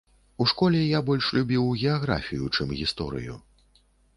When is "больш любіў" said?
1.09-1.67